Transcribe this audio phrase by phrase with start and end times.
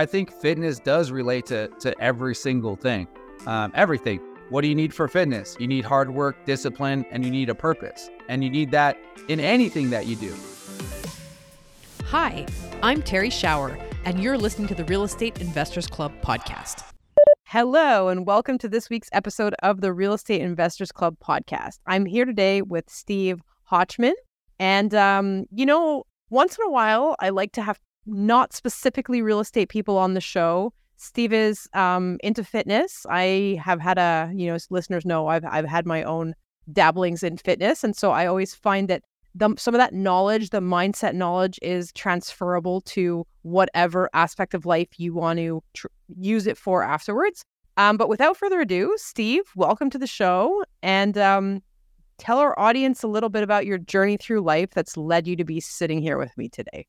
[0.00, 3.06] I think fitness does relate to to every single thing,
[3.46, 4.18] um, everything.
[4.48, 5.58] What do you need for fitness?
[5.60, 8.08] You need hard work, discipline, and you need a purpose.
[8.30, 8.96] And you need that
[9.28, 10.34] in anything that you do.
[12.06, 12.46] Hi,
[12.82, 16.82] I'm Terrie Schauer, and you're listening to the Real Estate Investors Club podcast.
[17.44, 21.78] Hello, and welcome to this week's episode of the Real Estate Investors Club podcast.
[21.86, 24.14] I'm here today with Steve Hochman.
[24.58, 27.78] And, um, you know, once in a while, I like to have
[28.10, 30.72] not specifically real estate people on the show.
[30.96, 33.06] Steve is um, into fitness.
[33.08, 36.34] I have had a, you know, listeners know, I've I've had my own
[36.72, 39.02] dabblings in fitness, and so I always find that
[39.34, 44.88] the, some of that knowledge, the mindset knowledge, is transferable to whatever aspect of life
[44.98, 45.86] you want to tr-
[46.18, 47.44] use it for afterwards.
[47.76, 51.62] Um, but without further ado, Steve, welcome to the show, and um,
[52.18, 55.44] tell our audience a little bit about your journey through life that's led you to
[55.44, 56.86] be sitting here with me today.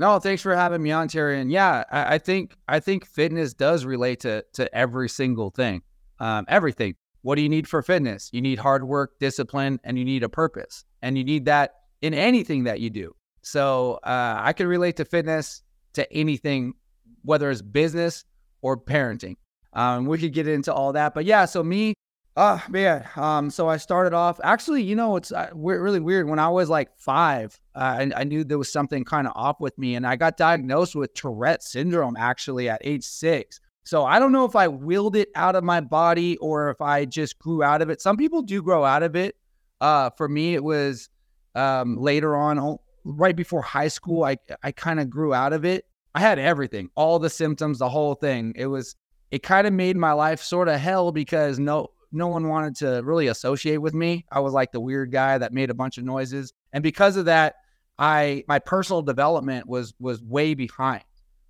[0.00, 1.38] No, thanks for having me on, Terrie.
[1.38, 5.82] And yeah, I, I think I think fitness does relate to to every single thing,
[6.20, 6.94] um, everything.
[7.20, 8.30] What do you need for fitness?
[8.32, 12.14] You need hard work, discipline, and you need a purpose, and you need that in
[12.14, 13.14] anything that you do.
[13.42, 16.72] So uh, I can relate to fitness to anything,
[17.20, 18.24] whether it's business
[18.62, 19.36] or parenting.
[19.74, 21.44] Um, we could get into all that, but yeah.
[21.44, 21.92] So me,
[22.36, 23.06] Oh man.
[23.16, 26.28] Um, so I started off actually, you know, it's uh, really weird.
[26.28, 29.60] When I was like five, uh, I, I, knew there was something kind of off
[29.60, 33.60] with me, and I got diagnosed with Tourette syndrome actually at age six.
[33.82, 37.04] So I don't know if I willed it out of my body or if I
[37.04, 38.00] just grew out of it.
[38.00, 39.34] Some people do grow out of it.
[39.80, 41.08] Uh, for me, it was
[41.56, 44.24] um, later on, right before high school.
[44.24, 45.84] I I kind of grew out of it.
[46.14, 48.52] I had everything, all the symptoms, the whole thing.
[48.56, 48.94] It was
[49.30, 53.02] it kind of made my life sort of hell because no no one wanted to
[53.04, 54.24] really associate with me.
[54.30, 56.52] I was like the weird guy that made a bunch of noises.
[56.72, 57.56] And because of that,
[57.98, 61.04] I my personal development was was way behind.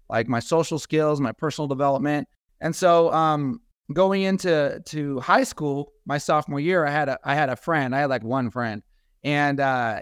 [0.09, 2.29] Like my social skills, my personal development.
[2.61, 3.61] And so um
[3.93, 7.95] going into to high school, my sophomore year, I had a I had a friend.
[7.95, 8.83] I had like one friend.
[9.25, 10.01] And uh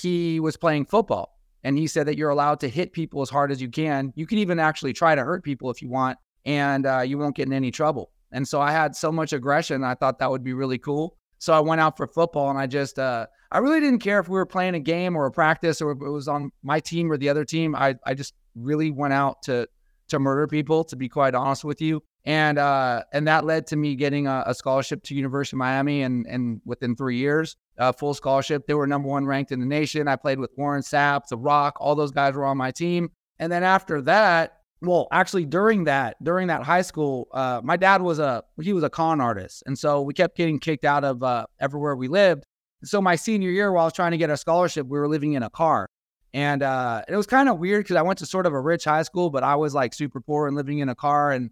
[0.00, 1.36] he was playing football.
[1.62, 4.12] And he said that you're allowed to hit people as hard as you can.
[4.16, 7.36] You can even actually try to hurt people if you want, and uh, you won't
[7.36, 8.10] get in any trouble.
[8.32, 9.84] And so I had so much aggression.
[9.84, 11.16] I thought that would be really cool.
[11.38, 14.28] So I went out for football and I just, uh, I really didn't care if
[14.28, 17.10] we were playing a game or a practice or if it was on my team
[17.10, 17.74] or the other team.
[17.74, 19.66] I, I just really went out to,
[20.08, 22.02] to murder people, to be quite honest with you.
[22.26, 26.02] And, uh, and that led to me getting a, a scholarship to University of Miami.
[26.02, 27.56] And, and within three years,
[27.96, 30.08] full scholarship, they were number one ranked in the nation.
[30.08, 33.10] I played with Warren Sapp, The Rock, all those guys were on my team.
[33.38, 38.02] And then after that, well actually during that during that high school uh, my dad
[38.02, 39.62] was a he was a con artist.
[39.66, 42.44] And so we kept getting kicked out of uh, everywhere we lived.
[42.84, 45.34] So my senior year while i was trying to get a scholarship we were living
[45.34, 45.88] in a car.
[46.32, 48.84] And uh, it was kind of weird because i went to sort of a rich
[48.84, 51.32] high school but i was like super poor and living in a car.
[51.32, 51.50] And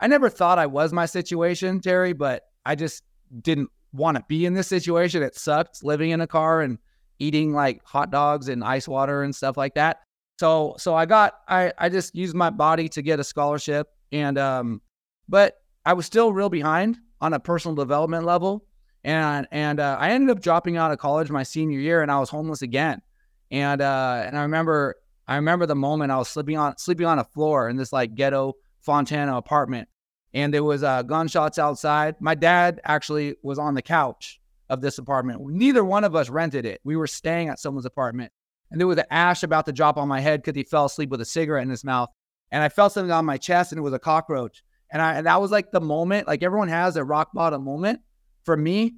[0.00, 3.02] i never thought i was my situation terrie but i just
[3.42, 5.22] didn't want to be in this situation.
[5.22, 6.78] It sucked living in a car and
[7.18, 9.98] eating like hot dogs and ice water and stuff like that
[10.38, 14.38] so so I got I I just used my body to get a scholarship and
[14.38, 14.80] um
[15.28, 18.64] but I was still real behind on a personal development level
[19.02, 22.18] and and uh, I ended up dropping out of college my senior year and I
[22.20, 23.02] was homeless again.
[23.50, 27.18] And uh and I remember I remember the moment I was sleeping on sleeping on
[27.18, 29.88] a floor in this like ghetto Fontana apartment
[30.34, 32.14] and there was uh, gunshots outside.
[32.20, 35.40] My dad actually was on the couch of this apartment.
[35.48, 36.80] Neither one of us rented it.
[36.84, 38.30] We were staying at someone's apartment
[38.70, 41.10] and there was an ash about to drop on my head because he fell asleep
[41.10, 42.10] with a cigarette in his mouth.
[42.50, 44.62] And I felt something on my chest, and it was a cockroach.
[44.90, 48.00] And I and that was like the moment, like everyone has a rock bottom moment.
[48.44, 48.94] For me,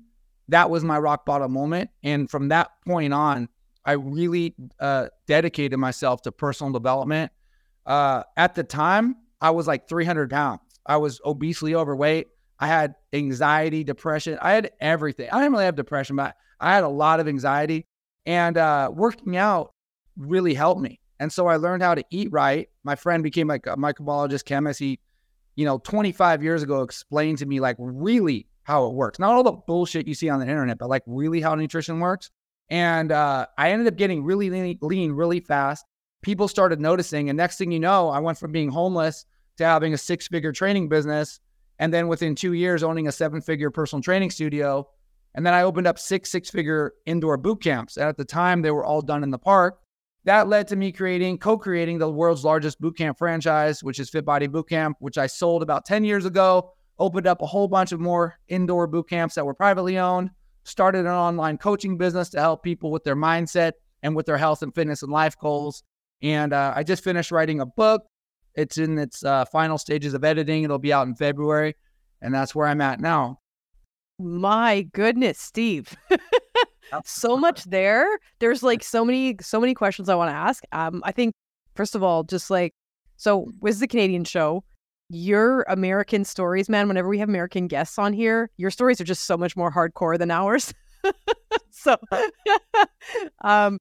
[0.49, 1.91] that was my rock bottom moment.
[2.03, 3.49] And from that point on,
[3.85, 7.33] I really uh, dedicated myself to personal development.
[7.87, 10.61] Uh, at the time, I was like 300 pounds.
[10.87, 12.29] I was obesely overweight.
[12.59, 14.39] I had anxiety, depression.
[14.41, 15.29] I had everything.
[15.33, 17.87] I didn't really have depression, but I had a lot of anxiety.
[18.27, 19.73] And uh, working out
[20.17, 21.01] really helped me.
[21.19, 22.69] And so I learned how to eat right.
[22.83, 24.81] My friend became like a microbiologist chemist.
[24.81, 24.99] He,
[25.57, 29.19] you know, 25 years ago explained to me like really how it works.
[29.19, 32.31] Not all the bullshit you see on the internet, but like really how nutrition works.
[32.71, 35.85] And uh, I ended up getting really lean, lean really fast.
[36.23, 37.29] People started noticing.
[37.29, 39.27] And next thing you know, I went from being homeless
[39.59, 41.41] to having a six figure training business.
[41.79, 44.89] And then within two years, owning a seven figure personal training studio
[45.35, 47.97] and then I opened up six six figure indoor boot camps.
[47.97, 49.81] And at the time, they were all done in the park.
[50.25, 54.11] That led to me creating, co creating the world's largest boot camp franchise, which is
[54.11, 56.73] Fit Body Boot Camp, which I sold about 10 years ago.
[56.99, 60.31] Opened up a whole bunch of more indoor boot camps that were privately owned.
[60.65, 63.73] Started an online coaching business to help people with their mindset
[64.03, 65.83] and with their health and fitness and life goals.
[66.21, 68.03] And uh, I just finished writing a book
[68.55, 70.65] It's in its uh, final stages of editing.
[70.65, 71.77] It'll be out in February,
[72.21, 73.39] and that's where I'm at now.
[74.21, 75.97] My goodness, Steve.
[77.05, 78.07] so much there.
[78.39, 80.63] There's like so many, so many questions I want to ask.
[80.73, 81.35] Um, I think
[81.75, 82.75] first of all, just like
[83.17, 84.63] so, with the Canadian show,
[85.09, 86.87] your American stories, man.
[86.87, 90.19] Whenever we have American guests on here, your stories are just so much more hardcore
[90.19, 90.75] than ours.
[91.71, 91.97] so,
[93.43, 93.79] um,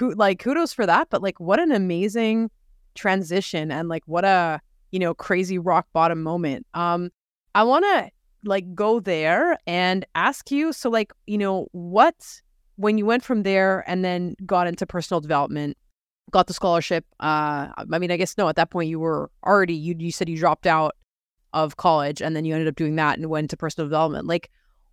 [0.00, 1.08] like kudos for that.
[1.10, 2.50] But like, what an amazing
[2.96, 4.60] transition and like what a
[4.90, 6.66] you know crazy rock bottom moment.
[6.74, 7.10] Um,
[7.54, 8.10] I want to
[8.46, 10.72] like go there and ask you.
[10.72, 12.40] So like, you know, what
[12.76, 15.76] when you went from there and then got into personal development,
[16.30, 17.04] got the scholarship.
[17.20, 18.48] Uh, I mean, I guess no.
[18.48, 19.94] At that point, you were already you.
[19.98, 20.94] You said you dropped out
[21.52, 24.26] of college and then you ended up doing that and went to personal development.
[24.26, 24.50] Like,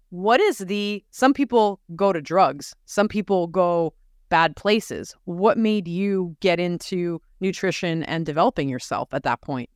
[0.10, 1.04] what is the?
[1.12, 2.76] Some people go to drugs.
[2.86, 3.94] Some people go
[4.30, 5.16] bad places.
[5.26, 9.70] What made you get into nutrition and developing yourself at that point?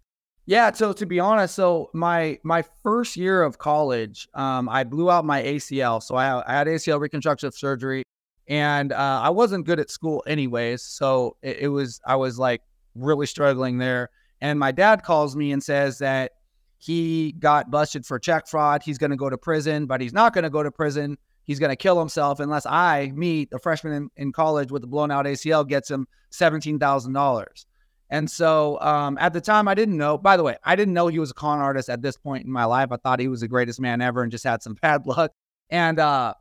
[0.48, 5.12] Yeah, so to be honest, so my my first year of college, um, I blew
[5.12, 6.02] out my ACL.
[6.02, 8.04] So I, I had ACL reconstructive surgery
[8.48, 10.84] and uh, I wasn't good at school anyways.
[10.84, 12.62] So it, it, was I was like
[12.96, 14.10] really struggling there.
[14.40, 16.32] And my dad calls me and says that
[16.78, 18.84] he got busted for check fraud.
[18.84, 21.18] He's going to go to prison, but he's not going to go to prison.
[21.44, 24.88] He's going to kill himself unless I, me, a freshman in, in college with a
[24.88, 27.66] blown out ACL, gets him seventeen thousand dollars.
[28.10, 30.18] And so um, at the time, I didn't know.
[30.18, 32.52] By the way, I didn't know he was a con artist at this point in
[32.52, 32.90] my life.
[32.92, 35.32] I thought he was the greatest man ever and just had some bad luck.
[35.70, 36.34] And uh,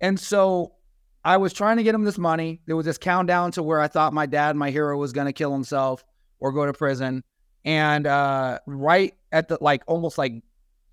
[0.00, 0.74] and so
[1.24, 2.60] I was trying to get him this money.
[2.66, 5.32] There was this countdown to where I thought my dad, my hero, was going to
[5.32, 6.04] kill himself
[6.38, 7.24] or go to prison.
[7.64, 10.34] And uh, right at the like almost like,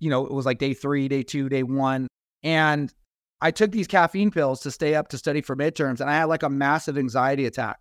[0.00, 2.08] you know, it was like day three, day two, day one.
[2.42, 2.92] And
[3.40, 6.00] I took these caffeine pills to stay up to study for midterms.
[6.00, 7.78] And I had like a massive anxiety attack.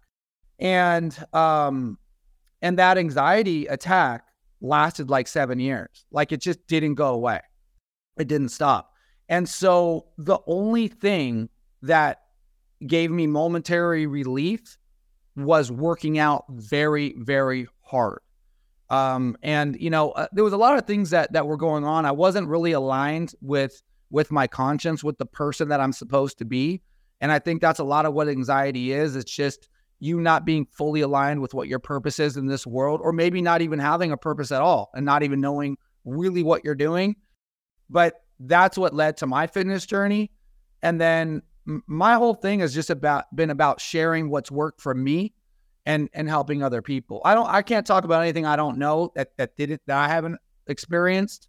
[0.59, 1.97] And um,
[2.63, 4.23] and that anxiety attack
[4.61, 6.05] lasted like seven years.
[6.11, 7.41] Like it just didn't go away.
[8.17, 8.93] It didn't stop.
[9.27, 11.49] And so the only thing
[11.81, 12.21] that
[12.87, 14.77] gave me momentary relief
[15.35, 18.19] was working out very, very hard.
[18.89, 21.83] Um, and you know, uh, there was a lot of things that that were going
[21.83, 22.05] on.
[22.05, 26.45] I wasn't really aligned with with my conscience, with the person that I'm supposed to
[26.45, 26.81] be.
[27.19, 29.15] And I think that's a lot of what anxiety is.
[29.15, 29.67] It's just
[30.03, 33.41] you not being fully aligned with what your purpose is in this world, or maybe
[33.41, 37.15] not even having a purpose at all and not even knowing really what you're doing.
[37.89, 40.29] But that's what led to my fitness journey.
[40.81, 45.33] And then my whole thing has just about been about sharing what's worked for me
[45.85, 47.21] and and helping other people.
[47.23, 49.97] I don't I can't talk about anything I don't know that that did it that
[49.97, 51.47] I haven't experienced.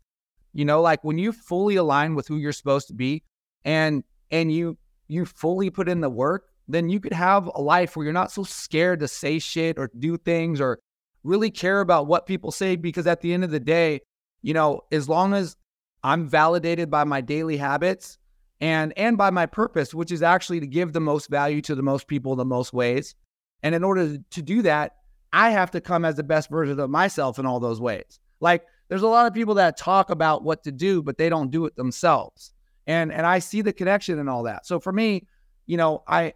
[0.52, 3.24] You know, like when you fully align with who you're supposed to be
[3.64, 4.78] and and you
[5.08, 8.32] you fully put in the work, then you could have a life where you're not
[8.32, 10.78] so scared to say shit or do things or
[11.22, 14.00] really care about what people say because at the end of the day,
[14.42, 15.56] you know, as long as
[16.02, 18.18] I'm validated by my daily habits
[18.60, 21.82] and and by my purpose, which is actually to give the most value to the
[21.82, 23.14] most people the most ways.
[23.62, 24.96] And in order to do that,
[25.32, 28.20] I have to come as the best version of myself in all those ways.
[28.40, 31.50] Like there's a lot of people that talk about what to do, but they don't
[31.50, 32.52] do it themselves.
[32.86, 34.66] And and I see the connection and all that.
[34.66, 35.26] So for me,
[35.66, 36.34] you know, I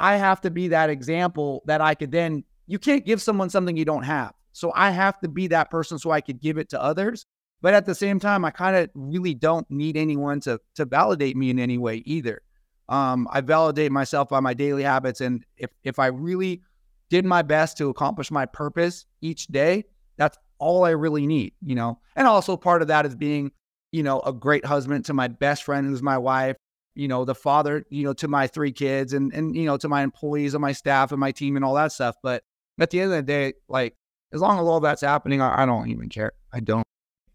[0.00, 3.76] I have to be that example that I could then you can't give someone something
[3.76, 4.32] you don't have.
[4.52, 7.26] So I have to be that person so I could give it to others.
[7.62, 11.36] But at the same time, I kind of really don't need anyone to to validate
[11.36, 12.42] me in any way either.
[12.88, 16.62] Um, I validate myself by my daily habits, and if if I really
[17.10, 19.84] did my best to accomplish my purpose each day,
[20.16, 21.98] that's all I really need, you know.
[22.16, 23.50] And also part of that is being,
[23.92, 26.56] you know, a great husband to my best friend who's my wife,
[27.00, 29.88] you know, the father, you know, to my three kids and and you know, to
[29.88, 32.14] my employees and my staff and my team and all that stuff.
[32.22, 32.42] But
[32.78, 33.96] at the end of the day, like
[34.34, 36.32] as long as all that's happening, I, I don't even care.
[36.52, 36.84] I don't.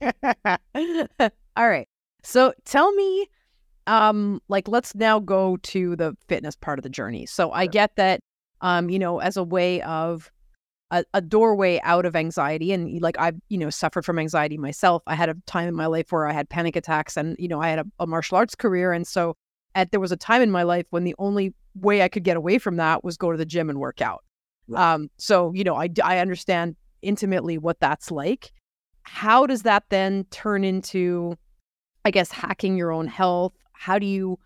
[1.58, 1.88] All right.
[2.24, 3.28] So tell me,
[3.88, 7.26] um, like let's now go to the fitness part of the journey.
[7.26, 8.20] So I get that,
[8.62, 10.32] um, you know, as a way of
[10.92, 15.02] a, a doorway out of anxiety, and like I've, you know, suffered from anxiety myself.
[15.08, 17.60] I had a time in my life where I had panic attacks, and you know,
[17.60, 19.36] I had a, a martial arts career, and so
[19.76, 22.38] at there was a time in my life when the only way I could get
[22.38, 24.24] away from that was go to the gym and work out.
[24.68, 24.94] Right.
[24.94, 28.52] Um, so you know, I I understand intimately what that's like
[29.06, 31.38] how does that then turn into,
[32.04, 33.54] I guess, hacking your own health?
[33.74, 34.40] How do you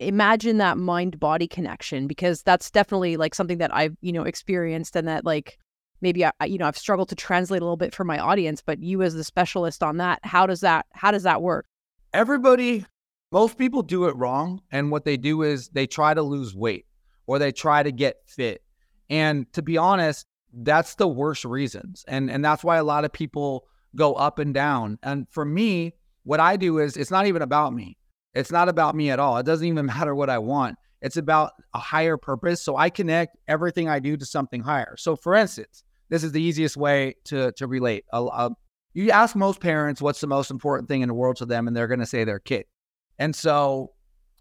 [0.00, 2.06] imagine that mind body connection?
[2.06, 5.58] Because that's definitely like something that I've, you know, experienced and that like
[6.00, 8.82] maybe I, you know, I've struggled to translate a little bit for my audience, but
[8.82, 11.66] you as the specialist on that, how does that, how does that work?
[12.14, 12.86] Everybody,
[13.30, 14.60] most people do it wrong.
[14.70, 16.86] And what they do is they try to lose weight
[17.26, 18.62] or they try to get fit.
[19.10, 22.04] And to be honest, that's the worst reasons.
[22.08, 24.98] And and that's why a lot of people go up and down.
[25.02, 25.94] And for me,
[26.24, 27.96] what I do is it's not even about me.
[28.34, 29.36] It's not about me at all.
[29.38, 30.76] It doesn't even matter what I want.
[31.00, 32.62] It's about a higher purpose.
[32.62, 34.96] So I connect everything I do to something higher.
[34.98, 38.04] So for instance, this is the easiest way to to relate.
[38.94, 41.76] You ask most parents what's the most important thing in the world to them, and
[41.76, 42.64] they're going to say their kid.
[43.18, 43.92] And so,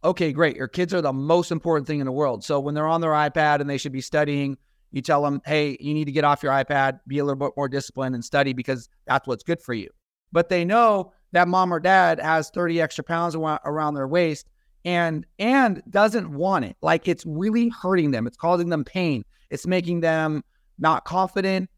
[0.03, 0.55] okay, great.
[0.55, 2.43] Your kids are the most important thing in the world.
[2.43, 4.57] So when they're on their iPad and they should be studying,
[4.91, 7.51] you tell them, hey, you need to get off your iPad, be a little bit
[7.57, 9.89] more disciplined and study because that's what's good for you.
[10.31, 14.47] But they know that mom or dad has 30 extra pounds around their waist
[14.85, 16.77] and and doesn't want it.
[16.81, 18.27] Like it's really hurting them.
[18.27, 19.23] It's causing them pain.
[19.49, 20.43] It's making them
[20.79, 21.69] not confident.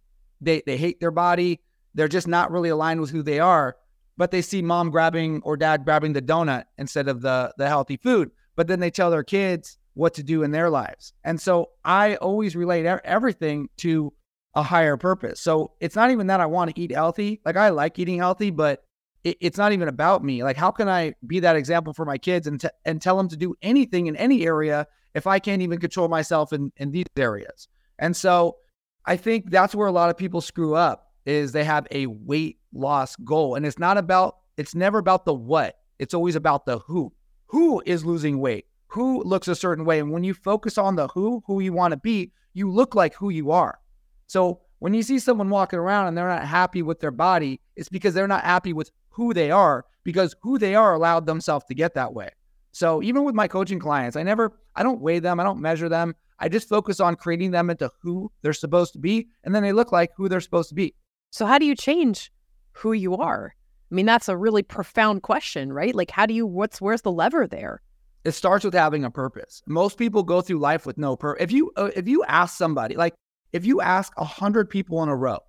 [0.41, 1.59] They they hate their body.
[1.95, 3.77] They're just not really aligned with who they are.
[4.19, 7.95] But they see mom grabbing or dad grabbing the donut instead of the the healthy
[7.95, 8.31] food.
[8.57, 11.13] But then they tell their kids what to do in their lives.
[11.23, 14.11] And so I always relate everything to
[14.55, 15.39] a higher purpose.
[15.39, 17.39] So it's not even that I want to eat healthy.
[17.45, 18.83] Like I like eating healthy, but
[19.23, 20.43] it, it's not even about me.
[20.43, 23.29] Like how can I be that example for my kids and t- and tell them
[23.29, 24.85] to do anything in any area
[25.15, 27.69] if I can't even control myself in in these areas?
[27.97, 28.57] And so
[29.05, 32.59] I think that's where a lot of people screw up is they have a weight
[32.73, 35.77] loss goal and it's not about it's never about the what.
[35.99, 37.13] It's always about the who.
[37.47, 38.65] Who is losing weight?
[38.87, 39.99] Who looks a certain way?
[39.99, 43.13] And when you focus on the who, who you want to be, you look like
[43.15, 43.79] who you are.
[44.27, 47.89] So when you see someone walking around and they're not happy with their body, it's
[47.89, 51.75] because they're not happy with who they are because who they are allowed themselves to
[51.75, 52.29] get that way.
[52.71, 55.89] So even with my coaching clients, I never, I don't weigh them, I don't measure
[55.89, 56.15] them.
[56.39, 59.73] I just focus on creating them into who they're supposed to be, and then they
[59.73, 60.95] look like who they're supposed to be.
[61.31, 62.31] So, how do you change
[62.71, 63.55] who you are?
[63.91, 65.95] I mean, that's a really profound question, right?
[65.95, 67.81] Like, how do you, what's, where's the lever there?
[68.23, 69.63] It starts with having a purpose.
[69.67, 71.43] Most people go through life with no purpose.
[71.43, 73.15] If you, uh, if you ask somebody, like,
[73.53, 75.39] if you ask a hundred people in a row,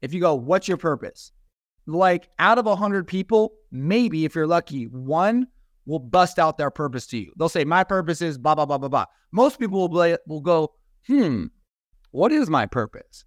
[0.00, 1.32] if you go, what's your purpose?
[1.86, 5.46] Like, out of a hundred people, maybe if you're lucky, one
[5.86, 7.32] will bust out their purpose to you.
[7.36, 9.06] They'll say, My purpose is blah, blah, blah, blah, blah.
[9.32, 10.72] Most people will, will go,
[11.06, 11.46] Hmm,
[12.12, 13.24] what is my purpose?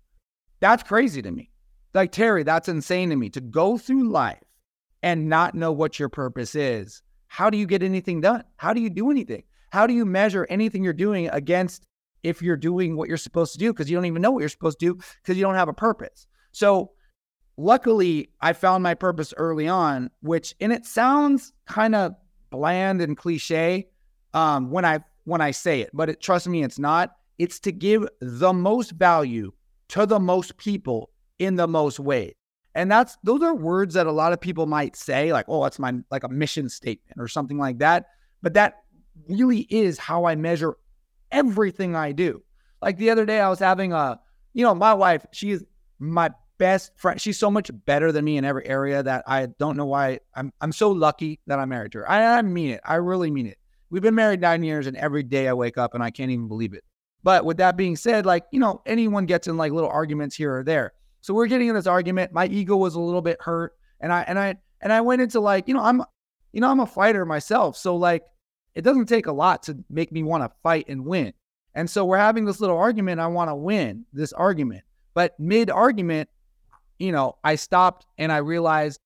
[0.59, 1.51] That's crazy to me.
[1.93, 4.43] Like, Terrie, that's insane to me to go through life
[5.03, 7.01] and not know what your purpose is.
[7.27, 8.43] How do you get anything done?
[8.57, 9.43] How do you do anything?
[9.71, 11.83] How do you measure anything you're doing against
[12.23, 13.73] if you're doing what you're supposed to do?
[13.73, 15.73] Because you don't even know what you're supposed to do because you don't have a
[15.73, 16.27] purpose.
[16.51, 16.91] So,
[17.57, 22.13] luckily, I found my purpose early on, which, and it sounds kind of
[22.49, 23.87] bland and cliche
[24.33, 27.15] um, when I when I say it, but it, trust me, it's not.
[27.39, 29.53] It's to give the most value
[29.89, 31.09] to the most people
[31.43, 32.33] in the most ways.
[32.75, 35.79] And that's those are words that a lot of people might say, like, oh, that's
[35.79, 38.07] my like a mission statement or something like that.
[38.41, 38.83] But that
[39.29, 40.75] really is how I measure
[41.31, 42.43] everything I do.
[42.81, 44.19] Like the other day, I was having a,
[44.53, 45.63] you know, my wife, she's
[45.99, 47.19] my best friend.
[47.21, 50.51] She's so much better than me in every area that I don't know why I'm
[50.61, 52.09] I'm so lucky that I'm married her.
[52.09, 52.81] I, I mean it.
[52.85, 53.57] I really mean it.
[53.89, 56.47] We've been married nine years, and every day I wake up and I can't even
[56.47, 56.83] believe it.
[57.21, 60.57] But with that being said, like you know, anyone gets in like little arguments here
[60.57, 60.93] or there.
[61.23, 62.33] So we're getting in this argument.
[62.33, 65.39] My ego was a little bit hurt, and I and I and I went into
[65.39, 66.03] like you know I'm
[66.51, 67.77] you know I'm a fighter myself.
[67.77, 68.25] So like
[68.75, 71.31] it doesn't take a lot to make me want to fight and win.
[71.75, 73.21] And so we're having this little argument.
[73.21, 74.83] I want to win this argument.
[75.13, 76.27] But mid argument,
[76.99, 78.99] you know, I stopped and I realized,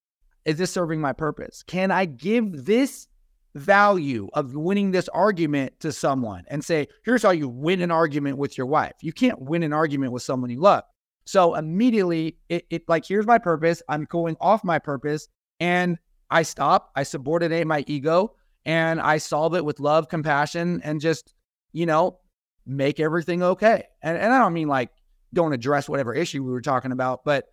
[0.43, 1.63] is this serving my purpose?
[1.67, 3.07] Can I give this
[3.53, 8.39] value of winning this argument to someone and say, here's how you win an argument
[8.39, 8.93] with your wife?
[9.01, 10.83] You can't win an argument with someone you love.
[11.27, 13.83] So immediately, it, it like, here's my purpose.
[13.89, 15.27] I'm going off my purpose.
[15.59, 15.97] And
[16.29, 21.33] I stop, I subordinate my ego, and I solve it with love, compassion, and just,
[21.73, 22.19] you know,
[22.65, 23.83] make everything okay.
[24.01, 24.89] And, and I don't mean like
[25.33, 27.47] don't address whatever issue we were talking about, but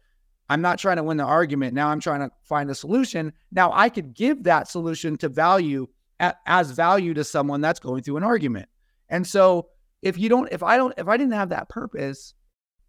[0.48, 1.74] I'm not trying to win the argument.
[1.74, 3.32] Now I'm trying to find a solution.
[3.50, 5.86] Now I could give that solution to value
[6.20, 8.68] as value to someone that's going through an argument.
[9.08, 9.68] And so
[10.02, 12.34] if you don't, if I don't, if I didn't have that purpose,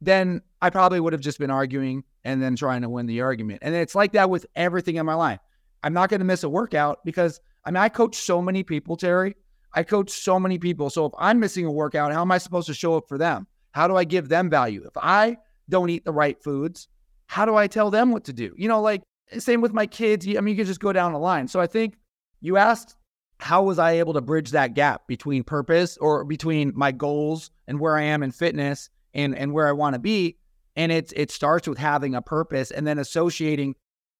[0.01, 3.59] then I probably would have just been arguing and then trying to win the argument.
[3.61, 5.39] And it's like that with everything in my life.
[5.83, 8.97] I'm not going to miss a workout because I mean, I coach so many people,
[8.97, 9.35] Terrie.
[9.73, 10.89] I coach so many people.
[10.89, 13.47] So if I'm missing a workout, how am I supposed to show up for them?
[13.71, 14.83] How do I give them value?
[14.85, 15.37] If I
[15.69, 16.87] don't eat the right foods,
[17.27, 18.53] how do I tell them what to do?
[18.57, 19.01] You know, like
[19.37, 20.27] same with my kids.
[20.27, 21.47] I mean, you can just go down the line.
[21.47, 21.97] So I think
[22.39, 22.95] you asked,
[23.39, 27.79] how was I able to bridge that gap between purpose or between my goals and
[27.79, 30.37] where I am in fitness and, and where I want to be?
[30.75, 33.75] And it's it starts with having a purpose and then associating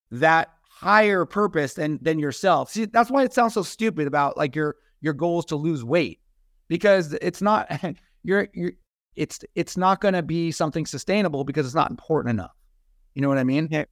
[0.10, 2.72] that higher purpose than than yourself.
[2.72, 6.20] See, that's why it sounds so stupid about like your your goals to lose weight.
[6.68, 7.70] Because it's not
[8.24, 8.72] you're you're
[9.16, 12.56] it's it's not going to be something sustainable because it's not important enough.
[13.14, 13.68] You know what I mean?
[13.72, 13.86] Yeah.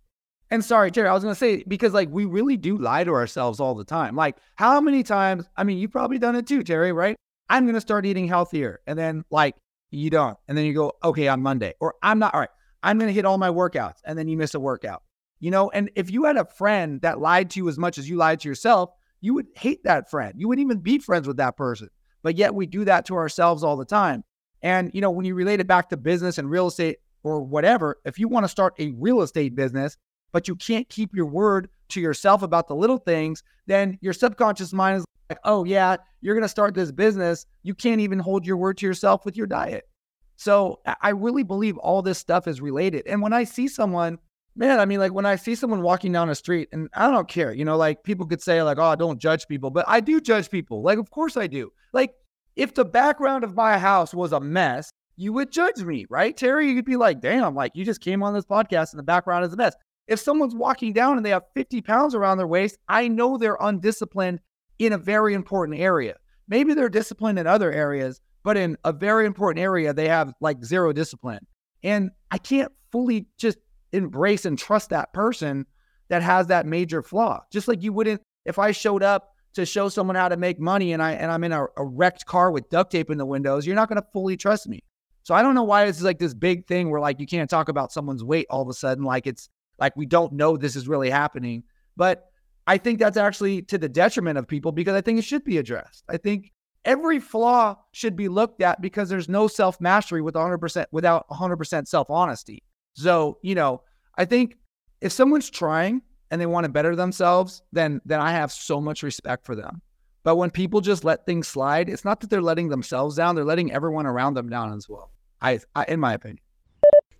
[0.52, 3.12] And sorry, Terrie, I was going to say because like we really do lie to
[3.12, 4.16] ourselves all the time.
[4.16, 5.46] Like how many times?
[5.58, 7.16] I mean, you've probably done it too, Terrie, right?
[7.50, 9.56] I'm going to start eating healthier, and then like
[9.98, 12.34] you don't, and then you go, okay, on Monday, or I'm not.
[12.34, 12.50] All right,
[12.82, 15.04] I'm going to hit all my workouts, and then you miss a workout.
[15.40, 18.10] You know, and if you had a friend that lied to you as much as
[18.10, 20.34] you lied to yourself, you would hate that friend.
[20.38, 21.90] You wouldn't even be friends with that person.
[22.24, 24.24] But yet we do that to ourselves all the time.
[24.62, 28.00] And, you know, when you relate it back to business and real estate or whatever,
[28.06, 29.98] if you want to start a real estate business,
[30.32, 34.74] but you can't keep your word to yourself about the little things, then your subconscious
[34.74, 37.46] mind is like, oh, yeah, you're going to start this business.
[37.64, 39.88] You can't even hold your word to yourself with your diet.
[40.36, 43.08] So I really believe all this stuff is related.
[43.08, 44.18] And when I see someone,
[44.56, 47.28] man, I mean, like when I see someone walking down the street, and I don't
[47.28, 50.20] care, you know, like people could say, like, oh, don't judge people, but I do
[50.20, 50.82] judge people.
[50.82, 51.72] Like, of course I do.
[51.94, 52.14] Like,
[52.56, 56.74] if the background of my house was a mess, you would judge me, right, Terrie?
[56.74, 59.54] You'd be like, damn, like you just came on this podcast and the background is
[59.54, 59.76] a mess.
[60.08, 63.58] If someone's walking down and they have 50 pounds around their waist, I know they're
[63.60, 64.40] undisciplined
[64.80, 66.16] in a very important area.
[66.48, 70.64] Maybe they're disciplined in other areas, but in a very important area, they have like
[70.64, 71.46] zero discipline.
[71.84, 73.58] And I can't fully just
[73.92, 75.66] embrace and trust that person
[76.10, 77.42] that has that major flaw.
[77.52, 80.94] Just like you wouldn't if I showed up to show someone how to make money
[80.94, 83.66] and I and I'm in a, a wrecked car with duct tape in the windows,
[83.66, 84.80] you're not going to fully trust me.
[85.24, 87.50] So I don't know why this is like this big thing where like you can't
[87.50, 89.50] talk about someone's weight all of a sudden like it's
[89.80, 91.64] like we don't know this is really happening.
[91.96, 92.26] But
[92.66, 95.58] I think that's actually to the detriment of people because I think it should be
[95.58, 96.04] addressed.
[96.10, 96.52] I think
[96.86, 101.88] every flaw should be looked at because there's no self mastery with 100% without 100%
[101.88, 102.64] self honesty.
[102.94, 103.82] So, you know,
[104.18, 104.58] I think
[105.02, 106.02] if someone's trying
[106.32, 109.82] and they want to better themselves, then then I have so much respect for them.
[110.24, 113.44] But when people just let things slide, it's not that they're letting themselves down, they're
[113.44, 115.12] letting everyone around them down as well.
[115.42, 116.40] I, I in my opinion.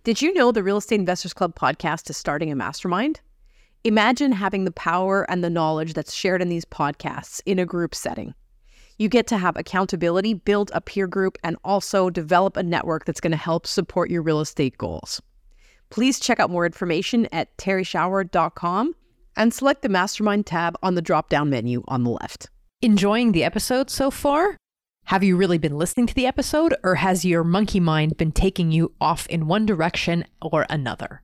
[0.04, 3.20] Did you know the Real Estate Investors Club podcast is starting a mastermind?
[3.86, 7.94] Imagine having the power and the knowledge that's shared in these podcasts in a group
[7.94, 8.32] setting.
[8.96, 13.20] You get to have accountability, build a peer group, and also develop a network that's
[13.20, 15.20] going to help support your real estate goals.
[15.90, 18.94] Please check out more information at terryshower.com
[19.36, 22.48] and select the Mastermind tab on the drop down menu on the left.
[22.80, 24.56] Enjoying the episode so far?
[25.08, 28.72] Have you really been listening to the episode, or has your monkey mind been taking
[28.72, 31.20] you off in one direction or another?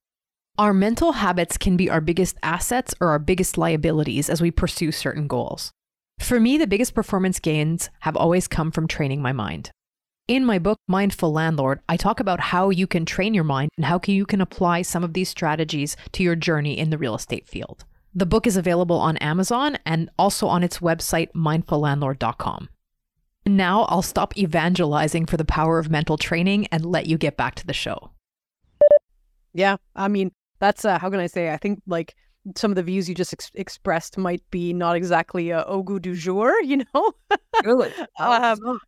[0.60, 4.92] Our mental habits can be our biggest assets or our biggest liabilities as we pursue
[4.92, 5.72] certain goals.
[6.18, 9.70] For me, the biggest performance gains have always come from training my mind.
[10.28, 13.86] In my book, Mindful Landlord, I talk about how you can train your mind and
[13.86, 17.48] how you can apply some of these strategies to your journey in the real estate
[17.48, 17.86] field.
[18.14, 22.68] The book is available on Amazon and also on its website, mindfullandlord.com.
[23.46, 27.54] Now I'll stop evangelizing for the power of mental training and let you get back
[27.54, 28.10] to the show.
[29.52, 31.52] Yeah, I mean, that's uh, how can I say?
[31.52, 32.14] I think like
[32.56, 36.00] some of the views you just ex- expressed might be not exactly a au goût
[36.00, 37.12] du jour, you know?
[37.64, 37.92] Really?
[38.18, 38.80] um,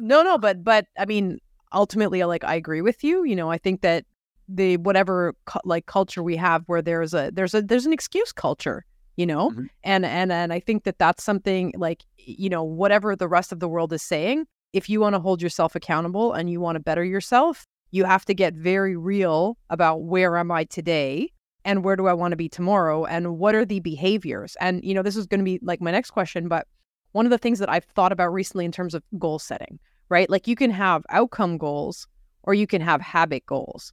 [0.00, 1.38] no, no, but but I mean,
[1.72, 3.24] ultimately, like I agree with you.
[3.24, 4.04] You know, I think that
[4.48, 8.30] the whatever cu- like culture we have where there's a there's a there's an excuse
[8.30, 8.84] culture
[9.16, 9.68] you know Mhm.
[9.84, 13.60] and and and i think that that's something like you know whatever the rest of
[13.60, 16.80] the world is saying if you want to hold yourself accountable and you want to
[16.80, 21.30] better yourself you have to get very real about where am i today
[21.64, 24.56] and where do i want to be tomorrow and what are the behaviors?
[24.60, 26.66] And you know this is going to be like my next question but
[27.12, 29.78] one of the things that i've thought about recently in terms of goal setting
[30.08, 30.28] right?
[30.28, 32.06] Like you can have outcome goals
[32.42, 33.92] or you can have habit goals.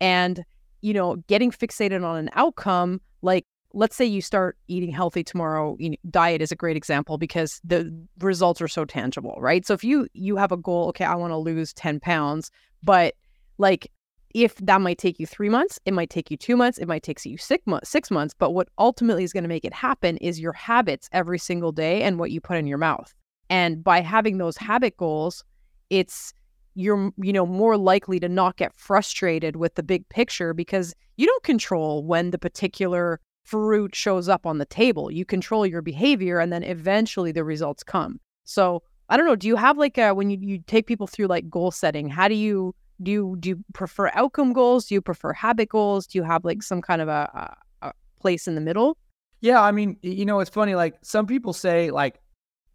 [0.00, 0.44] And
[0.80, 5.76] you know getting fixated on an outcome like let's say you start eating healthy tomorrow
[5.80, 9.66] you know, diet is a great example because the results are so tangible right?
[9.66, 12.50] So if you you have a goal okay i want to lose 10 pounds
[12.82, 13.14] but
[13.58, 13.90] like
[14.34, 17.02] if that might take you three months it might take you two months it might
[17.02, 20.16] take you six months six months but what ultimately is going to make it happen
[20.18, 23.14] is your habits every single day and what you put in your mouth.
[23.50, 25.44] And by having those habit goals
[25.90, 26.32] it's
[26.74, 31.26] you're you know more likely to not get frustrated with the big picture because you
[31.26, 35.10] don't control when the particular fruit shows up on the table.
[35.10, 38.18] You control your behavior and then eventually the results come.
[38.44, 41.26] So i don't know do you have like a when you, you take people through
[41.26, 45.00] like goal setting how do you do you do you prefer outcome goals do you
[45.00, 48.54] prefer habit goals do you have like some kind of a, a, a place in
[48.54, 48.96] the middle
[49.40, 50.74] Yeah, I mean, you know, it's funny.
[50.74, 52.18] Like some people say, like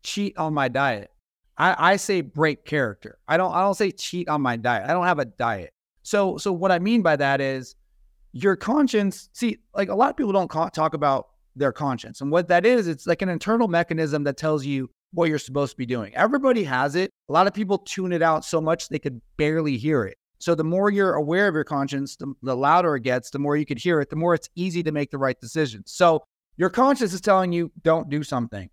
[0.03, 1.09] cheat on my diet.
[1.57, 3.17] I, I say break character.
[3.27, 3.51] I don't.
[3.51, 4.87] I don't say cheat on my diet.
[4.87, 5.71] I don't have a diet.
[6.03, 7.75] So, so what I mean by that is
[8.33, 9.29] your conscience.
[9.33, 12.87] See, like a lot of people don't talk about their conscience, and what that is,
[12.87, 16.15] it's like an internal mechanism that tells you what you're supposed to be doing.
[16.15, 17.11] Everybody has it.
[17.29, 20.17] A lot of people tune it out so much they could barely hear it.
[20.39, 23.57] So the more you're aware of your conscience, the, the louder it gets, the more
[23.57, 25.91] you could hear it, the more it's easy to make the right decisions.
[25.91, 26.23] So
[26.57, 28.69] your conscience is telling you, don't do something,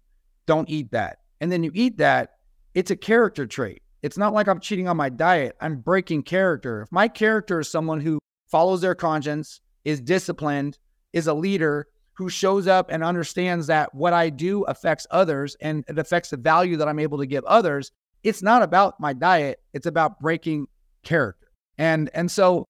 [0.46, 1.18] don't eat that.
[1.40, 2.34] And then you eat that,
[2.74, 3.82] it's a character trait.
[4.02, 5.56] It's not like I'm cheating on my diet.
[5.60, 6.82] I'm breaking character.
[6.82, 10.78] If my character is someone who follows their conscience, is disciplined,
[11.12, 15.84] is a leader, who shows up and understands that what I do affects others and
[15.86, 19.60] it affects the value that I'm able to give others, it's not about my diet.
[19.74, 20.66] It's about breaking
[21.02, 21.48] character.
[21.78, 22.64] And and so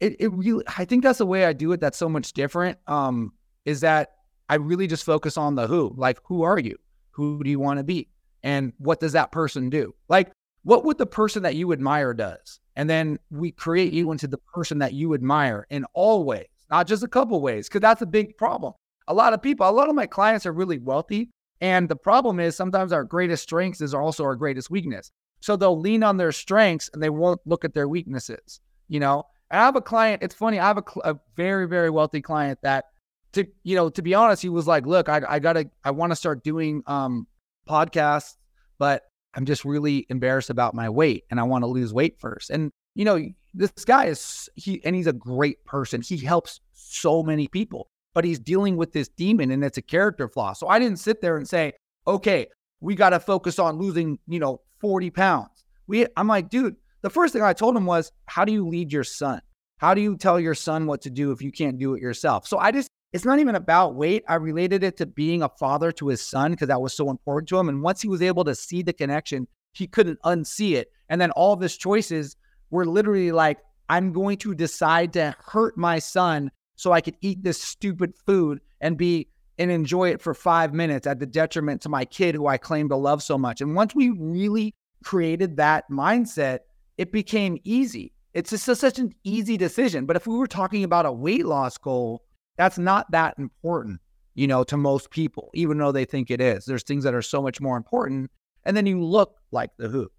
[0.00, 2.78] it, it really I think that's the way I do it that's so much different.
[2.86, 3.32] Um,
[3.66, 4.12] is that
[4.48, 5.92] I really just focus on the who.
[5.96, 6.76] Like, who are you?
[7.10, 8.08] Who do you want to be?
[8.42, 9.94] And what does that person do?
[10.08, 10.30] Like,
[10.62, 12.60] what would the person that you admire does?
[12.76, 16.86] And then we create you into the person that you admire in all ways, not
[16.86, 18.72] just a couple ways, because that's a big problem
[19.08, 21.30] a lot of people, a lot of my clients are really wealthy.
[21.60, 25.10] And the problem is sometimes our greatest strengths is also our greatest weakness.
[25.40, 29.24] So they'll lean on their strengths and they won't look at their weaknesses, you know?
[29.50, 32.86] I have a client, it's funny, I have a, a very, very wealthy client that
[33.32, 36.10] to, you know, to be honest, he was like, look, I, I gotta, I want
[36.10, 37.26] to start doing um
[37.68, 38.36] podcasts,
[38.78, 39.02] but
[39.34, 42.50] I'm just really embarrassed about my weight and I want to lose weight first.
[42.50, 46.02] And, you know, this guy is, he, and he's a great person.
[46.02, 50.26] He helps so many people but he's dealing with this demon and it's a character
[50.26, 50.54] flaw.
[50.54, 51.74] So I didn't sit there and say,
[52.06, 52.46] okay,
[52.80, 55.64] we got to focus on losing, you know, 40 pounds.
[55.86, 58.90] We, I'm like, dude, the first thing I told him was, how do you lead
[58.90, 59.42] your son?
[59.76, 62.46] How do you tell your son what to do if you can't do it yourself?
[62.46, 64.24] So I just, it's not even about weight.
[64.26, 67.50] I related it to being a father to his son because that was so important
[67.50, 67.68] to him.
[67.68, 70.90] And once he was able to see the connection, he couldn't unsee it.
[71.10, 72.34] And then all of his choices
[72.70, 73.58] were literally like,
[73.90, 78.60] I'm going to decide to hurt my son so I could eat this stupid food
[78.80, 82.46] and be and enjoy it for five minutes at the detriment to my kid who
[82.46, 83.62] I claim to love so much.
[83.62, 86.60] And once we really created that mindset,
[86.98, 88.12] it became easy.
[88.34, 90.04] It's just such an easy decision.
[90.04, 92.22] But if we were talking about a weight loss goal,
[92.58, 93.98] that's not that important,
[94.34, 96.66] you know, to most people, even though they think it is.
[96.66, 98.30] There's things that are so much more important.
[98.64, 100.10] And then you look like the who.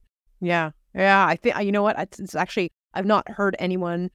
[0.41, 0.71] Yeah.
[0.95, 1.27] Yeah.
[1.27, 1.99] I think, you know what?
[1.99, 4.09] It's actually, I've not heard anyone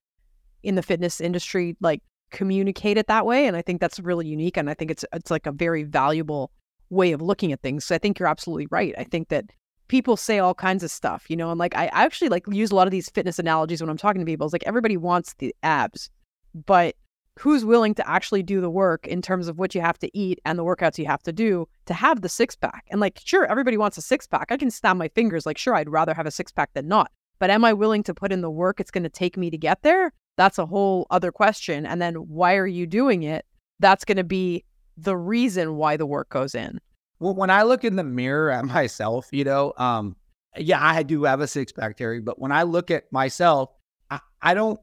[0.65, 2.03] in the fitness industry like
[2.33, 5.31] communicate it that way and i think that's really unique and i think it's it's
[5.31, 6.51] like a very valuable
[6.91, 9.45] way of looking at things so i think you're absolutely right i think that
[9.89, 12.75] people say all kinds of stuff you know and like i actually like use a
[12.75, 15.55] lot of these fitness analogies when i'm talking to people it's like everybody wants the
[15.63, 16.11] abs
[16.67, 16.97] but
[17.39, 20.39] who's willing to actually do the work in terms of what you have to eat
[20.45, 23.47] and the workouts you have to do to have the six pack and like sure
[23.47, 26.27] everybody wants a six pack i can snap my fingers like sure i'd rather have
[26.27, 28.91] a six pack than not but am i willing to put in the work it's
[28.91, 31.87] going to take me to get there that's a whole other question.
[31.87, 33.45] And then why are you doing it?
[33.81, 34.65] That's going to be
[34.97, 36.81] the reason why the work goes in.
[37.19, 40.17] Well, when I look in the mirror at myself, you know, um,
[40.57, 43.71] yeah, I do have a six pack, Terrie, but when I look at myself,
[44.11, 44.79] I, I don't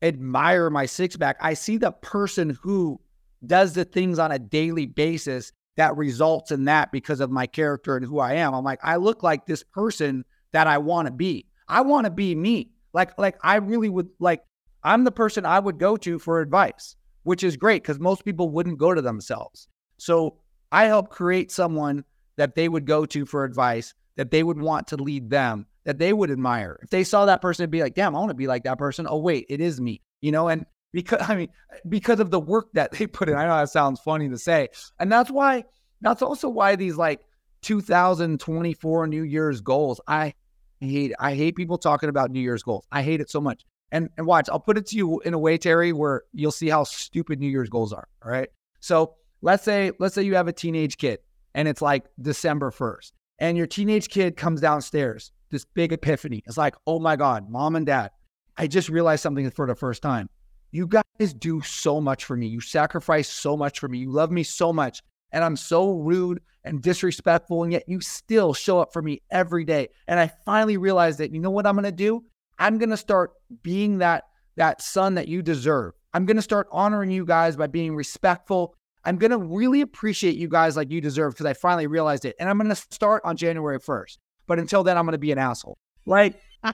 [0.00, 1.36] admire my six pack.
[1.40, 3.00] I see the person who
[3.46, 7.96] does the things on a daily basis that results in that because of my character
[7.96, 8.54] and who I am.
[8.54, 11.46] I'm like, I look like this person that I want to be.
[11.68, 12.70] I want to be me.
[12.92, 14.42] Like, like I really would like
[14.84, 18.50] I'm the person I would go to for advice, which is great because most people
[18.50, 19.68] wouldn't go to themselves.
[19.98, 20.38] So
[20.72, 22.04] I help create someone
[22.36, 25.98] that they would go to for advice, that they would want to lead them, that
[25.98, 26.78] they would admire.
[26.82, 28.78] If they saw that person, it'd be like, damn, I want to be like that
[28.78, 29.06] person.
[29.08, 30.48] Oh, wait, it is me, you know?
[30.48, 31.48] And because, I mean,
[31.88, 34.68] because of the work that they put in, I know that sounds funny to say.
[34.98, 35.64] And that's why,
[36.00, 37.20] that's also why these like
[37.62, 40.34] 2024 New Year's goals, I
[40.80, 42.86] hate, I hate people talking about New Year's goals.
[42.90, 45.38] I hate it so much and and watch, I'll put it to you in a
[45.38, 48.08] way, Terrie, where you'll see how stupid New Year's goals are.
[48.24, 48.48] All right.
[48.80, 51.20] So let's say let's say you have a teenage kid
[51.54, 53.12] and it's like December 1st.
[53.38, 56.42] And your teenage kid comes downstairs, this big epiphany.
[56.46, 58.10] It's like, oh my God, mom and dad,
[58.56, 60.28] I just realized something for the first time.
[60.70, 62.46] You guys do so much for me.
[62.46, 63.98] You sacrifice so much for me.
[63.98, 65.02] You love me so much.
[65.32, 67.62] And I'm so rude and disrespectful.
[67.62, 69.88] And yet you still show up for me every day.
[70.06, 72.24] And I finally realized that, you know what I'm going to do?
[72.62, 73.32] I'm going to start
[73.64, 74.24] being that
[74.56, 75.94] that son that you deserve.
[76.14, 78.76] I'm going to start honoring you guys by being respectful.
[79.04, 82.36] I'm going to really appreciate you guys like you deserve because I finally realized it.
[82.38, 84.18] And I'm going to start on January 1st.
[84.46, 85.76] But until then, I'm going to be an asshole.
[86.06, 86.40] Like,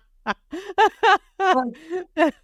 [1.39, 2.35] like.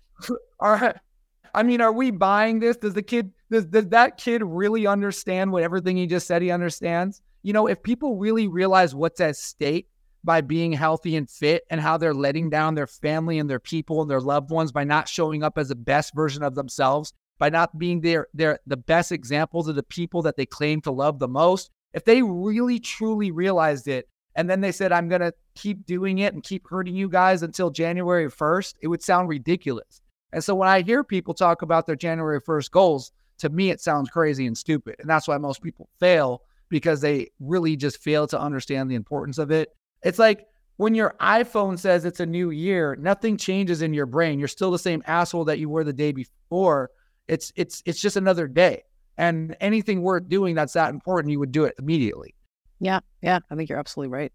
[1.56, 2.78] I mean, are we buying this?
[2.78, 6.50] Does the kid, does, does that kid really understand what everything he just said he
[6.50, 7.20] understands?
[7.42, 9.90] You know, if people really realize what's at stake,
[10.24, 14.00] by being healthy and fit and how they're letting down their family and their people
[14.00, 17.50] and their loved ones by not showing up as the best version of themselves, by
[17.50, 21.18] not being their, their the best examples of the people that they claim to love
[21.18, 21.70] the most.
[21.92, 26.34] If they really truly realized it, and then they said, I'm to keep doing it
[26.34, 30.00] and keep hurting you guys until January 1st, it would sound ridiculous.
[30.32, 33.80] And so when I hear people talk about their January 1st goals, to me, it
[33.80, 34.96] sounds crazy and stupid.
[34.98, 39.38] And that's why most people fail because they really just fail to understand the importance
[39.38, 39.70] of it.
[40.04, 44.38] It's like when your iPhone says it's a new year, nothing changes in your brain.
[44.38, 46.90] You're still the same asshole that you were the day before.
[47.26, 48.82] It's it's it's just another day.
[49.16, 52.34] And anything worth doing that's that important, you would do it immediately.
[52.80, 54.32] Yeah, yeah, I think you're absolutely right.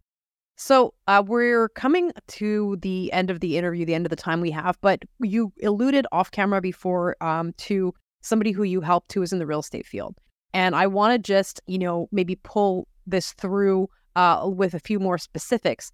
[0.56, 4.42] So uh, we're coming to the end of the interview, the end of the time
[4.42, 9.22] we have, but you alluded off camera before um, to somebody who you helped who
[9.22, 10.18] is in the real estate field.
[10.54, 15.00] And I want to just, you know, maybe pull this through uh, with a few
[15.00, 15.92] more specifics.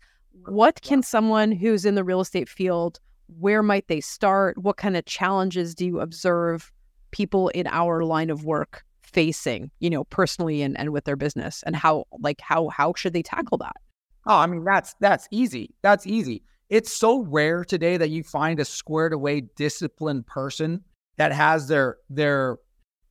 [0.48, 3.00] What can someone who's in the real estate field,
[3.40, 4.58] where might they start?
[4.58, 6.72] What kind of challenges do you observe
[7.12, 11.64] people in our line of work facing, you know, personally and, and with their business?
[11.66, 13.76] And how, like, how, how should they tackle that?
[14.28, 15.74] Oh, I mean, that's, that's easy.
[15.82, 16.44] That's easy.
[16.70, 20.84] It's so rare today that you find a squared away, disciplined person
[21.18, 22.58] that has their, their,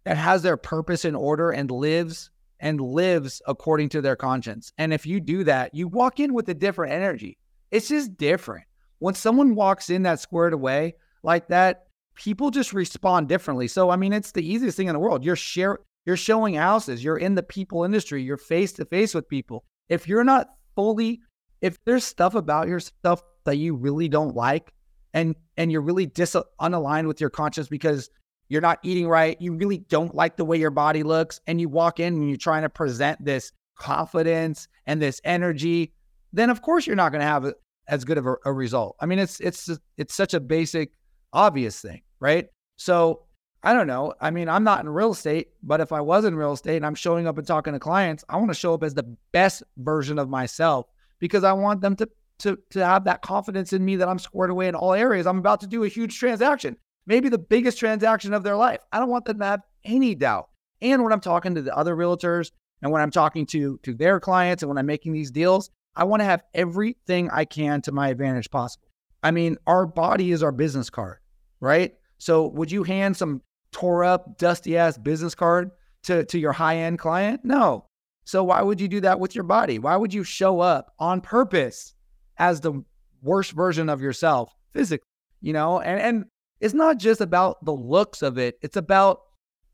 [0.05, 2.31] that has their purpose in order and lives
[2.65, 4.73] and lives according to their conscience.
[4.79, 7.37] And if you do that, you walk in with a different energy.
[7.71, 8.65] It's just different.
[9.01, 13.69] When someone walks in that squared away like that, people just respond differently.
[13.69, 15.25] So I mean, it's the easiest thing in the world.
[15.25, 19.29] You're share you're showing houses, you're in the people industry, you're face to face with
[19.29, 19.65] people.
[19.89, 21.21] If you're not fully
[21.61, 24.73] if there's stuff about yourself that you really don't like
[25.13, 28.09] and and you're really dis unaligned with your conscience because
[28.49, 31.69] you're not eating right, you really don't like the way your body looks, and you
[31.69, 35.93] walk in and you're trying to present this confidence and this energy,
[36.33, 37.53] then of course you're not going to have
[37.89, 38.97] as good of a, a result.
[39.01, 40.93] I mean, it's it's it's such a basic,
[41.33, 42.47] obvious thing, right?
[42.77, 43.25] So
[43.63, 44.15] I don't know.
[44.21, 46.87] I mean, I'm not in real estate, but if I was in real estate and
[46.87, 49.63] I'm showing up and talking to clients, I want to show up as the best
[49.79, 50.87] version of myself
[51.19, 52.09] because I want them to
[52.41, 55.27] to to have that confidence in me that I'm squared away in all areas.
[55.27, 58.81] I'm about to do a huge transaction maybe the biggest transaction of their life.
[58.93, 60.49] I don't want them to have any doubt.
[60.81, 62.51] And when I'm talking to the other realtors
[62.83, 66.05] and when I'm talking to to their clients and when I'm making these deals, I
[66.05, 68.89] want to have everything I can to my advantage possible.
[69.23, 71.19] I mean, our body is our business card,
[71.61, 71.95] right?
[72.19, 75.71] So would you hand some tore up, dusty ass business card
[76.05, 77.41] to, to your high end client?
[77.45, 77.87] No.
[78.25, 79.79] So why would you do that with your body?
[79.79, 81.95] Why would you show up on purpose
[82.39, 82.85] as the
[83.23, 85.07] worst version of yourself physically?
[85.41, 86.25] You know, and and
[86.65, 89.21] it's not just about the looks of it, it's about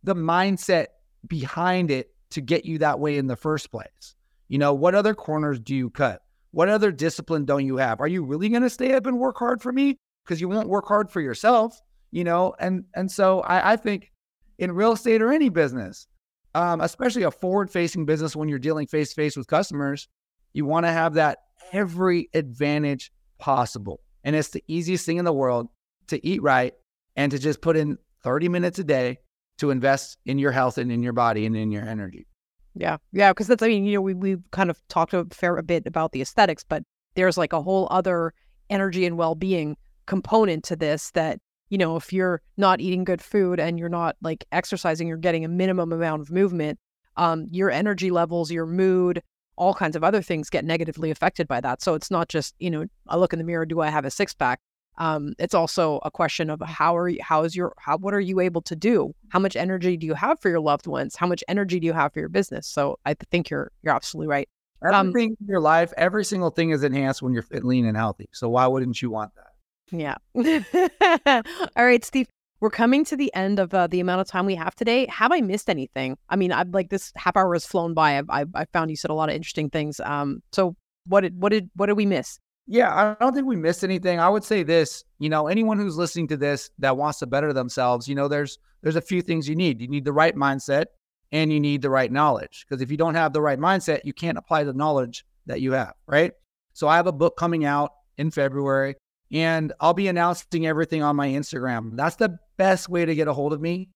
[0.03, 0.87] the mindset
[1.29, 4.16] behind it to get you that way in the first place.
[4.48, 6.20] You know, what other corners do you cut?
[6.50, 8.00] What other discipline don't you have?
[8.00, 9.98] Are you really going to stay up and work hard for me?
[10.24, 12.55] Because you won't work hard for yourself, you know?
[12.59, 14.11] And and so I, I think
[14.59, 16.09] in real estate or any business,
[16.57, 20.09] um, especially a forward facing business when you're dealing face to face with customers,
[20.55, 21.38] you want to have that
[21.72, 24.00] every advantage possible.
[24.24, 25.68] And it's the easiest thing in the world
[26.09, 26.74] to eat right
[27.16, 29.18] and to just put in 30 minutes a day
[29.59, 32.27] to invest in your health and in your body and in your energy.
[32.75, 32.99] Yeah.
[33.12, 33.33] Yeah.
[33.33, 36.12] Cause that's, I mean, you know, we, we've kind of talked a fair bit about
[36.12, 36.83] the aesthetics, but
[37.14, 38.33] there's like a whole other
[38.70, 43.20] energy and well being component to this that, you know, if you're not eating good
[43.23, 46.79] food and you're not like exercising, you're getting a minimum amount of movement,
[47.16, 49.23] um, your energy levels, your mood,
[49.57, 51.83] all kinds of other things get negatively affected by that.
[51.83, 54.11] So it's not just, you know, I look in the mirror, do I have a
[54.11, 54.61] six pack?
[55.00, 58.20] Um, it's also a question of how are you, how is your, how, what are
[58.20, 59.14] you able to do?
[59.30, 61.16] How much energy do you have for your loved ones?
[61.16, 62.66] How much energy do you have for your business?
[62.66, 64.48] So I think you're, you're absolutely right.
[64.82, 67.86] Um, Everything um, in your life, every single thing is enhanced when you're fit, lean,
[67.86, 68.28] and healthy.
[68.32, 69.50] So why wouldn't you want that?
[69.90, 70.16] Yeah.
[71.76, 72.28] All right, Steve.
[72.60, 75.06] We're coming to the end of uh, the amount of time we have today.
[75.06, 76.18] Have I missed anything?
[76.28, 78.18] I mean, I've like this half hour has flown by.
[78.18, 79.98] I've, I've, i found you said a lot of interesting things.
[80.00, 82.38] Um, so what did what did what did we miss?
[82.72, 84.20] Yeah, I don't think we missed anything.
[84.20, 87.52] I would say this, you know, anyone who's listening to this that wants to better
[87.52, 89.80] themselves, you know, there's there's a few things you need.
[89.80, 90.85] You need the right mindset
[91.33, 92.64] and you need the right knowledge.
[92.64, 95.72] Because if you don't have the right mindset, you can't apply the knowledge that you
[95.72, 96.30] have, right?
[96.72, 98.94] So I have a book coming out in February
[99.33, 101.96] and I'll be announcing everything on my Instagram.
[101.96, 103.88] That's the best way to get a hold of me.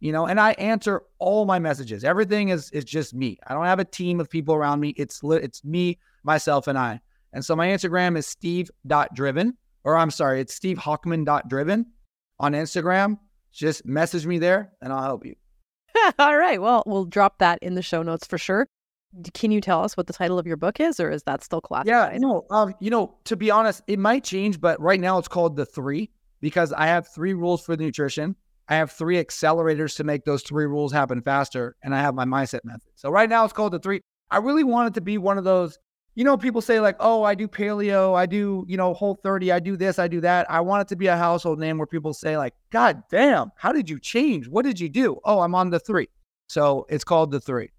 [0.00, 2.02] You know, and I answer all my messages.
[2.02, 3.38] Everything is is just me.
[3.46, 4.94] I don't have a team of people around me.
[4.96, 7.02] It's it's me, myself, and I.
[7.32, 11.86] And so my Instagram is steve.driven, or I'm sorry, it's stevehochman.driven
[12.38, 13.18] on Instagram.
[13.52, 15.34] Just message me there and I'll help you.
[16.18, 16.60] All right.
[16.60, 18.66] Well, we'll drop that in the show notes for sure.
[19.34, 21.60] Can you tell us what the title of your book is, or is that still
[21.60, 22.12] classified?
[22.12, 22.46] Yeah, no.
[22.50, 25.66] Um, you know, to be honest, it might change, but right now it's called the
[25.66, 28.34] three because I have three rules for the nutrition.
[28.68, 32.24] I have three accelerators to make those three rules happen faster, and I have my
[32.24, 32.90] mindset method.
[32.94, 34.00] So right now it's called the three.
[34.30, 35.78] I really want it to be one of those
[36.14, 39.50] you know, people say like, oh, I do paleo, I do, you know, whole 30,
[39.50, 40.50] I do this, I do that.
[40.50, 43.72] I want it to be a household name where people say, like, God damn, how
[43.72, 44.48] did you change?
[44.48, 45.18] What did you do?
[45.24, 46.08] Oh, I'm on the three.
[46.48, 47.70] So it's called the three.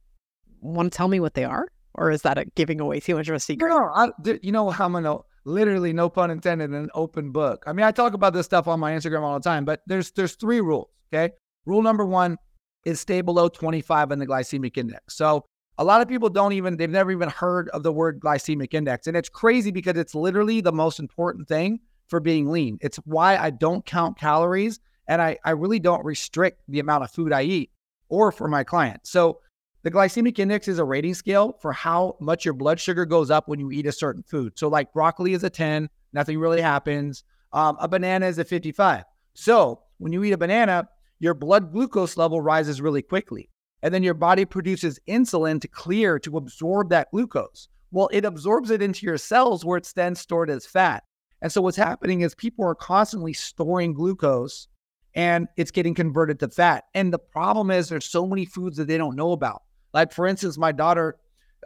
[0.61, 1.67] Want to tell me what they are?
[1.95, 3.69] Or is that a giving away too much of a secret?
[3.69, 4.09] No, I,
[4.41, 7.63] you know, I'm gonna literally, no pun intended, an open book.
[7.67, 10.11] I mean, I talk about this stuff on my Instagram all the time, but there's
[10.11, 10.89] there's three rules.
[11.13, 11.33] Okay.
[11.65, 12.37] Rule number one
[12.85, 15.15] is stay below 25 in the glycemic index.
[15.15, 15.45] So
[15.77, 19.07] a lot of people don't even, they've never even heard of the word glycemic index.
[19.07, 22.77] And it's crazy because it's literally the most important thing for being lean.
[22.81, 27.11] It's why I don't count calories and I, I really don't restrict the amount of
[27.11, 27.71] food I eat
[28.09, 29.09] or for my clients.
[29.09, 29.39] So
[29.83, 33.47] the glycemic index is a rating scale for how much your blood sugar goes up
[33.47, 34.57] when you eat a certain food.
[34.57, 37.25] So, like broccoli is a 10, nothing really happens.
[37.51, 39.03] Um, a banana is a 55.
[39.33, 40.87] So, when you eat a banana,
[41.19, 43.49] your blood glucose level rises really quickly
[43.83, 47.67] and then your body produces insulin to clear to absorb that glucose.
[47.91, 51.03] Well, it absorbs it into your cells where it's then stored as fat.
[51.41, 54.69] And so what's happening is people are constantly storing glucose
[55.13, 56.85] and it's getting converted to fat.
[56.95, 59.63] And the problem is there's so many foods that they don't know about.
[59.93, 61.17] Like for instance, my daughter,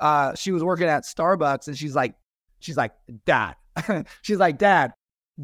[0.02, 2.16] uh, she was working at Starbucks and she's like,
[2.60, 2.94] she's like,
[3.28, 3.56] Dad,
[4.24, 4.92] she's like, Dad,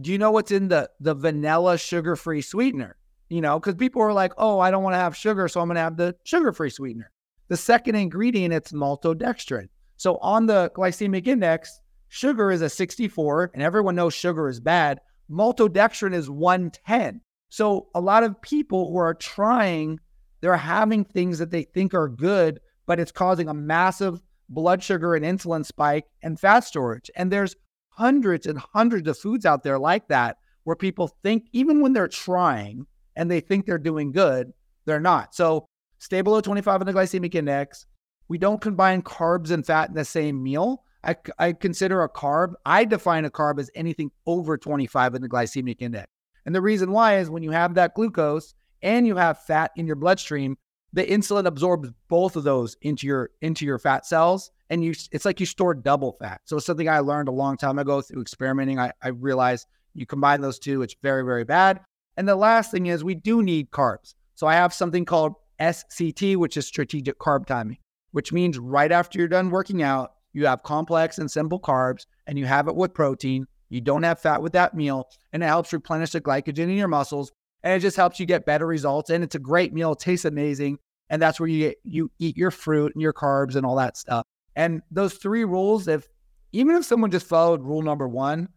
[0.01, 2.97] do you know what's in the the vanilla sugar-free sweetener?
[3.33, 5.67] You know, because people are like, oh, I don't want to have sugar, so I'm
[5.67, 7.09] going to have the sugar free sweetener.
[7.47, 9.69] The second ingredient, it's maltodextrin.
[9.97, 14.99] So on the glycemic index, sugar is a 64, and everyone knows sugar is bad.
[15.31, 17.21] Maltodextrin is 110.
[17.49, 19.99] So a lot of people who are trying,
[20.41, 25.15] they're having things that they think are good, but it's causing a massive blood sugar
[25.15, 27.09] and insulin spike and fat storage.
[27.15, 27.55] And there's
[27.89, 32.07] hundreds and hundreds of foods out there like that where people think, even when they're
[32.07, 34.53] trying, and they think they're doing good,
[34.85, 35.35] they're not.
[35.35, 35.67] So
[35.99, 37.85] stay below 25 in the glycemic index.
[38.27, 40.83] We don't combine carbs and fat in the same meal.
[41.03, 45.29] I, I consider a carb, I define a carb as anything over 25 in the
[45.29, 46.07] glycemic index.
[46.45, 49.85] And the reason why is when you have that glucose and you have fat in
[49.85, 50.57] your bloodstream,
[50.93, 55.25] the insulin absorbs both of those into your into your fat cells and you it's
[55.25, 56.41] like you store double fat.
[56.45, 58.79] So it's something I learned a long time ago through experimenting.
[58.79, 61.79] I, I realized you combine those two, it's very, very bad.
[62.17, 64.15] And the last thing is we do need carbs.
[64.35, 67.77] So I have something called SCT, which is strategic carb timing,
[68.11, 72.37] which means right after you're done working out, you have complex and simple carbs and
[72.37, 73.45] you have it with protein.
[73.69, 76.87] You don't have fat with that meal, and it helps replenish the glycogen in your
[76.87, 77.31] muscles.
[77.63, 79.09] And it just helps you get better results.
[79.09, 79.95] And it's a great meal.
[79.95, 80.77] Tastes amazing.
[81.09, 83.97] And that's where you get, you eat your fruit and your carbs and all that
[83.97, 84.25] stuff.
[84.55, 86.07] And those three rules, if
[86.51, 88.49] even if someone just followed rule number one,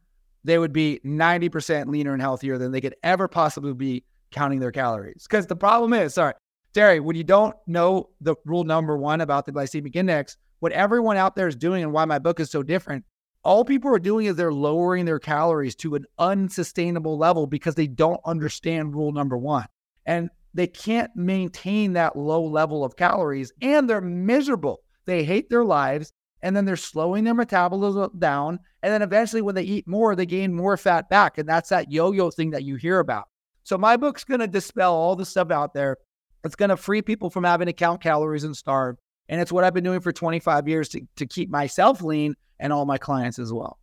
[0.47, 4.71] they would be 90% leaner and healthier than they could ever possibly be counting their
[4.71, 5.27] calories.
[5.29, 6.35] Because the problem is, sorry,
[6.73, 11.17] Terrie, when you don't know the rule number one about the glycemic index, what everyone
[11.17, 13.05] out there is doing and why my book is so different,
[13.43, 17.89] all people are doing is they're lowering their calories to an unsustainable level because they
[17.89, 19.67] don't understand rule number one.
[20.05, 24.81] And they can't maintain that low level of calories and they're miserable.
[25.07, 28.61] They hate their lives and then they're slowing their metabolism down.
[28.83, 31.39] And then eventually, when they eat more, they gain more fat back.
[31.39, 33.29] And that's that yo yo thing that you hear about.
[33.65, 35.97] So, my book's going to dispel all the stuff out there.
[36.45, 38.97] It's going to free people from having to count calories and starve.
[39.29, 42.73] And it's what I've been doing for 25 years to, to keep myself lean and
[42.73, 43.81] all my clients as well.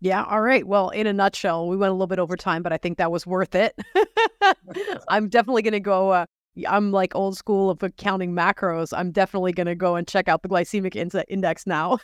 [0.00, 0.24] Yeah.
[0.24, 0.66] All right.
[0.66, 3.12] Well, in a nutshell, we went a little bit over time, but I think that
[3.12, 3.74] was worth it.
[5.08, 6.26] I'm definitely going to go uh,
[6.68, 8.92] I'm like old school of counting macros.
[8.96, 10.96] I'm definitely going to go and check out the glycemic
[11.28, 11.98] index now.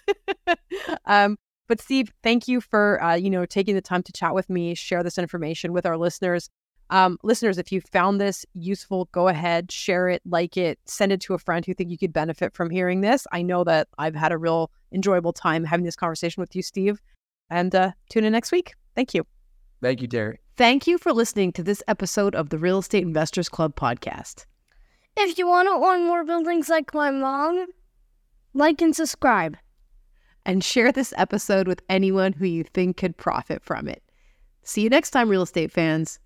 [1.07, 4.51] um, but Steve, thank you for uh, you know taking the time to chat with
[4.51, 6.51] me, share this information with our listeners.
[6.91, 11.21] Um, listeners, if you found this useful, go ahead, share it, like it, send it
[11.23, 13.27] to a friend who think you could benefit from hearing this.
[13.33, 17.01] I know that I've had a real enjoyable time having this conversation with you, Steve.
[17.51, 18.75] And uh, tune in next week.
[18.95, 19.27] Thank you.
[19.81, 20.39] Thank you, Terrie.
[20.57, 24.47] Thank you for listening to this episode of the Real Estate Investors Club podcast.
[25.17, 27.67] If you want to own more buildings like my mom,
[28.53, 29.57] like and subscribe.
[30.47, 34.05] And share this episode with anyone who you think could profit from it.
[34.63, 36.21] See you next time, real estate fans.